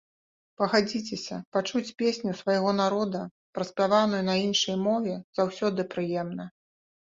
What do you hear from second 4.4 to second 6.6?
іншай мове заўсёды прыемна!